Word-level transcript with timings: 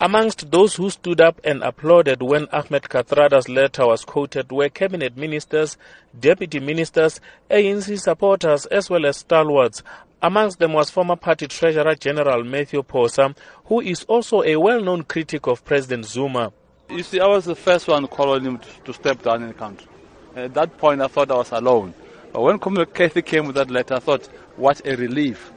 Amongst 0.00 0.52
those 0.52 0.76
who 0.76 0.90
stood 0.90 1.20
up 1.20 1.40
and 1.42 1.60
applauded 1.64 2.22
when 2.22 2.46
Ahmed 2.52 2.84
Kathrada's 2.84 3.48
letter 3.48 3.84
was 3.84 4.04
quoted 4.04 4.52
were 4.52 4.68
cabinet 4.68 5.16
ministers, 5.16 5.76
deputy 6.18 6.60
ministers, 6.60 7.20
ANC 7.50 7.98
supporters, 8.00 8.66
as 8.66 8.88
well 8.88 9.06
as 9.06 9.16
stalwarts. 9.16 9.82
Amongst 10.22 10.60
them 10.60 10.72
was 10.74 10.88
former 10.88 11.16
party 11.16 11.48
treasurer 11.48 11.96
General 11.96 12.44
Matthew 12.44 12.84
Phosa, 12.84 13.34
who 13.64 13.80
is 13.80 14.04
also 14.04 14.44
a 14.44 14.54
well-known 14.54 15.02
critic 15.02 15.48
of 15.48 15.64
President 15.64 16.04
Zuma. 16.06 16.52
You 16.88 17.02
see, 17.02 17.18
I 17.18 17.26
was 17.26 17.46
the 17.46 17.56
first 17.56 17.88
one 17.88 18.06
calling 18.06 18.44
him 18.44 18.60
to 18.84 18.92
step 18.92 19.22
down 19.22 19.42
in 19.42 19.48
the 19.48 19.54
country. 19.54 19.88
At 20.36 20.54
that 20.54 20.78
point, 20.78 21.02
I 21.02 21.08
thought 21.08 21.32
I 21.32 21.38
was 21.38 21.50
alone. 21.50 21.92
But 22.32 22.42
when 22.42 22.86
Kathy 22.86 23.22
came 23.22 23.46
with 23.46 23.56
that 23.56 23.68
letter, 23.68 23.94
I 23.94 23.98
thought, 23.98 24.26
what 24.54 24.80
a 24.86 24.94
relief. 24.94 25.50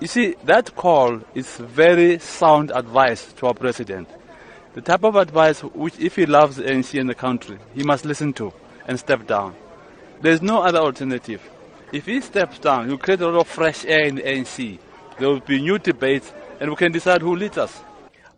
You 0.00 0.06
see, 0.06 0.34
that 0.44 0.74
call 0.74 1.20
is 1.34 1.58
very 1.58 2.18
sound 2.20 2.72
advice 2.74 3.34
to 3.34 3.48
our 3.48 3.54
president. 3.54 4.08
The 4.72 4.80
type 4.80 5.04
of 5.04 5.14
advice 5.16 5.62
which, 5.62 5.98
if 5.98 6.16
he 6.16 6.24
loves 6.24 6.56
the 6.56 6.62
ANC 6.62 6.98
in 6.98 7.06
the 7.06 7.14
country, 7.14 7.58
he 7.74 7.82
must 7.82 8.06
listen 8.06 8.32
to 8.34 8.50
and 8.86 8.98
step 8.98 9.26
down. 9.26 9.54
There's 10.22 10.40
no 10.40 10.62
other 10.62 10.78
alternative. 10.78 11.42
If 11.92 12.06
he 12.06 12.22
steps 12.22 12.58
down, 12.58 12.88
he'll 12.88 12.96
create 12.96 13.20
a 13.20 13.28
lot 13.28 13.40
of 13.40 13.48
fresh 13.48 13.84
air 13.84 14.04
in 14.06 14.14
the 14.14 14.22
ANC. 14.22 14.78
There 15.18 15.28
will 15.28 15.40
be 15.40 15.60
new 15.60 15.78
debates, 15.78 16.32
and 16.60 16.70
we 16.70 16.76
can 16.76 16.92
decide 16.92 17.20
who 17.20 17.36
leads 17.36 17.58
us. 17.58 17.82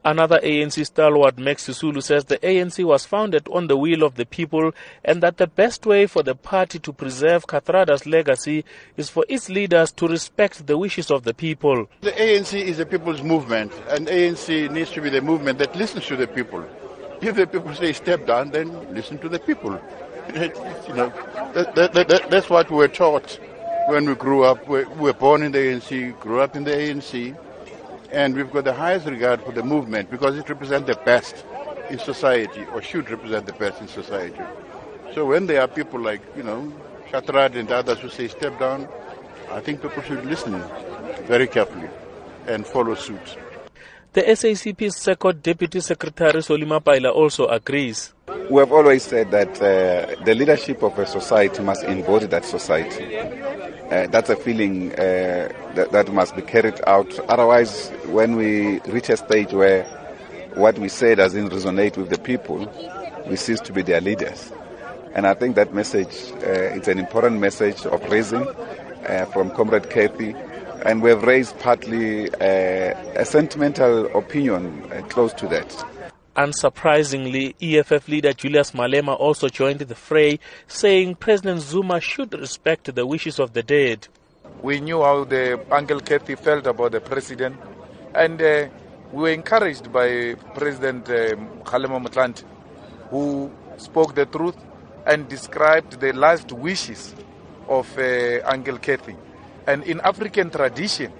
Another 0.05 0.41
ANC 0.41 0.85
stalwart, 0.85 1.39
Max 1.39 1.69
Sisulu, 1.69 2.03
says 2.03 2.25
the 2.25 2.39
ANC 2.39 2.85
was 2.85 3.07
founded 3.07 3.47
on 3.53 3.69
the 3.69 3.77
will 3.77 4.03
of 4.03 4.17
the 4.17 4.27
people 4.27 4.73
and 5.05 5.23
that 5.23 5.37
the 5.37 5.47
best 5.47 5.87
way 5.87 6.07
for 6.07 6.25
the 6.25 6.35
party 6.35 6.81
to 6.81 6.93
preserve 6.93 7.47
Kathrada's 7.47 8.05
legacy 8.05 8.65
is 8.97 9.11
for 9.11 9.25
its 9.29 9.49
leaders 9.49 9.93
to 9.93 10.09
respect 10.09 10.67
the 10.67 10.77
wishes 10.77 11.09
of 11.09 11.23
the 11.23 11.33
people. 11.33 11.89
The 12.01 12.11
ANC 12.11 12.61
is 12.61 12.81
a 12.81 12.87
people's 12.87 13.23
movement, 13.23 13.73
and 13.91 14.09
ANC 14.09 14.69
needs 14.73 14.91
to 14.91 15.01
be 15.01 15.09
the 15.09 15.21
movement 15.21 15.61
that 15.61 15.77
listens 15.77 16.07
to 16.07 16.17
the 16.17 16.27
people. 16.27 16.65
If 17.21 17.37
the 17.37 17.47
people 17.47 17.73
say 17.73 17.93
step 17.93 18.27
down, 18.27 18.51
then 18.51 18.93
listen 18.93 19.19
to 19.19 19.29
the 19.29 19.39
people. 19.39 19.81
you 20.35 20.95
know, 20.95 21.13
that, 21.55 21.75
that, 21.77 21.93
that, 21.93 22.29
that's 22.29 22.51
what 22.51 22.69
we 22.71 22.77
were 22.77 22.89
taught 22.89 23.39
when 23.87 24.09
we 24.09 24.17
grew 24.17 24.43
up. 24.43 24.67
We 24.67 24.85
were 24.85 25.13
born 25.13 25.45
in 25.45 25.53
the 25.53 25.59
ANC, 25.59 26.19
grew 26.19 26.41
up 26.41 26.57
in 26.57 26.65
the 26.65 26.73
ANC 26.73 27.37
and 28.13 28.35
we've 28.37 28.51
got 28.51 28.65
the 28.65 28.73
highest 28.75 29.07
regard 29.07 29.43
for 29.43 29.53
the 29.53 29.63
movement 29.63 30.11
because 30.11 30.37
it 30.37 30.49
represents 30.49 30.87
the 30.87 30.97
best 31.05 31.45
in 31.91 31.99
society 31.99 32.65
or 32.73 32.83
should 32.83 33.11
represent 33.11 33.47
the 33.47 33.55
best 33.55 33.81
in 33.81 33.89
society. 33.89 34.43
So 35.15 35.27
when 35.27 35.47
there 35.47 35.63
are 35.63 35.69
people 35.69 36.01
like, 36.01 36.21
you 36.37 36.43
know, 36.43 36.73
Kathrada 37.11 37.57
and 37.57 37.71
others 37.71 37.99
who 38.01 38.09
say 38.09 38.29
step 38.29 38.59
down, 38.59 38.87
I 39.51 39.61
think 39.61 39.83
people 39.83 40.03
should 40.03 40.25
listen 40.27 40.63
very 41.27 41.47
carefully 41.47 41.89
and 42.47 42.67
follow 42.67 42.95
suit. 42.95 43.37
The 44.13 44.23
SACP's 44.23 44.97
second 44.99 45.43
deputy 45.43 45.81
secretary 45.81 46.43
Solly 46.43 46.67
Mapaila 46.67 47.15
also 47.15 47.47
agrees. 47.47 48.13
We 48.53 48.59
have 48.59 48.71
always 48.71 49.03
said 49.03 49.31
that 49.31 49.63
uh, 49.63 50.23
the 50.27 50.35
leadership 50.35 50.83
of 50.83 50.99
a 50.99 51.07
society 51.07 51.63
must 51.63 51.85
embody 51.85 52.27
that 52.27 52.45
society. 52.45 53.17
Uh, 53.17 54.09
that's 54.09 54.29
a 54.29 54.37
feeling 54.37 54.93
uh, 54.93 55.49
that, 55.75 55.89
that 55.93 56.13
must 56.13 56.37
be 56.37 56.43
carried 56.43 56.79
out. 56.87 57.19
Otherwise, 57.31 57.89
when 58.09 58.37
we 58.37 58.81
reach 58.81 59.09
a 59.09 59.17
stage 59.17 59.55
where 59.55 59.85
what 60.53 60.79
we 60.79 60.91
say 60.91 61.15
doesn't 61.15 61.49
resonate 61.49 61.97
with 61.97 62.11
the 62.11 62.19
people, 62.19 62.71
we 63.27 63.37
cease 63.37 63.59
to 63.61 63.73
be 63.73 63.81
their 63.81 64.03
leaders. 64.03 64.53
And 65.15 65.27
I 65.27 65.33
think 65.33 65.57
that 65.57 65.73
message, 65.73 66.31
uh, 66.43 66.77
it's 66.77 66.89
an 66.89 66.99
important 66.99 67.41
message 67.41 67.87
of 67.87 68.03
raising 68.11 68.47
uh, 68.47 69.25
from 69.33 69.51
Comrade 69.53 69.89
Kathy 69.89 70.35
and 70.85 71.01
we 71.01 71.09
have 71.09 71.23
raised 71.23 71.59
partly 71.61 72.29
uh, 72.35 72.39
a 73.17 73.25
sentimental 73.25 74.15
opinion 74.15 74.83
close 75.09 75.33
to 75.33 75.49
that. 75.49 75.92
Unsurprisingly, 76.37 77.55
EFF 77.61 78.09
leader 78.09 78.33
Julius 78.33 78.71
Malema 78.71 79.15
also 79.21 79.51
joined 79.51 79.81
the 79.81 79.95
fray, 79.95 80.39
saying 80.67 81.17
President 81.17 81.61
Zuma 81.61 82.01
should 82.01 82.33
respect 82.33 82.95
the 82.95 83.07
wishes 83.07 83.39
of 83.39 83.53
the 83.53 83.63
dead. 83.63 84.09
We 84.63 84.81
knew 84.81 85.03
how 85.03 85.25
the 85.25 85.61
Uncle 85.71 86.01
Kathy 86.01 86.37
felt 86.37 86.67
about 86.67 86.93
the 86.93 87.01
president, 87.01 87.59
and 88.15 88.41
uh, 88.41 88.69
we 89.13 89.23
were 89.23 89.29
encouraged 89.29 89.93
by 89.93 90.35
President 90.55 91.07
uh, 91.11 91.37
Kgalema 91.65 92.03
Motlanthe, 92.03 92.45
who 93.11 93.51
spoke 93.77 94.15
the 94.15 94.25
truth 94.25 94.57
and 95.05 95.29
described 95.29 96.01
the 96.01 96.15
last 96.15 96.51
wishes 96.51 97.15
of 97.69 97.87
uh, 97.99 98.41
Uncle 98.47 98.79
Kathy. 98.79 99.17
And 99.67 99.83
in 99.85 100.01
African 100.01 100.49
tradition, 100.49 101.13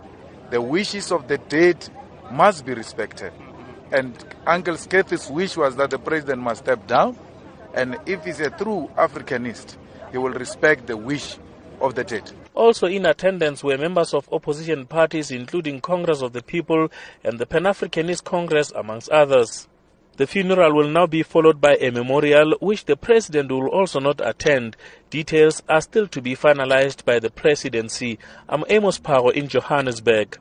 the 0.49 0.63
wishes 0.63 1.13
of 1.13 1.29
the 1.29 1.37
dead 1.37 1.87
must 2.31 2.65
be 2.65 2.73
respected. 2.73 3.33
And 3.93 4.17
Uncle 4.47 4.77
Kathy's 4.77 5.29
wish 5.29 5.57
was 5.57 5.77
that 5.77 5.91
the 5.91 5.99
president 5.99 6.41
must 6.41 6.65
step 6.65 6.87
down. 6.87 7.17
And 7.75 7.99
if 8.07 8.25
he's 8.25 8.41
a 8.41 8.51
true 8.51 8.91
Africanist, 8.97 9.77
he 10.11 10.19
will 10.19 10.33
respect 10.33 10.87
the 10.87 10.97
wish 10.97 11.37
of 11.81 11.95
the 11.95 12.05
dead. 12.05 12.33
Also 12.55 12.87
in 12.87 13.07
attendance 13.07 13.63
were 13.63 13.77
members 13.77 14.15
of 14.15 14.29
opposition 14.33 14.87
parties, 14.87 15.31
including 15.31 15.81
Congress 15.81 16.23
of 16.23 16.33
the 16.33 16.43
People 16.43 16.89
and 17.23 17.39
the 17.39 17.47
Pan 17.47 17.65
Africanist 17.65 18.25
Congress, 18.25 18.73
amongst 18.73 19.11
others. 19.11 19.69
The 20.17 20.27
funeral 20.27 20.75
will 20.75 20.89
now 20.89 21.07
be 21.07 21.23
followed 21.23 21.61
by 21.61 21.77
a 21.81 21.91
memorial, 21.91 22.55
which 22.61 22.85
the 22.85 22.97
president 22.97 23.51
will 23.51 23.69
also 23.69 23.99
not 23.99 24.21
attend. 24.23 24.77
Details 25.09 25.63
are 25.69 25.81
still 25.81 26.07
to 26.09 26.21
be 26.21 26.37
finalized 26.37 27.05
by 27.07 27.19
the 27.19 27.31
presidency. 27.31 28.19
I'm 28.49 28.65
Amos 28.69 28.99
Paro 28.99 29.33
in 29.33 29.49
Johannesburg. 29.49 30.39